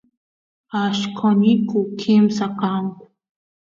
allqosniyku 0.81 1.79
kimsa 1.99 2.45
kanku 2.59 3.05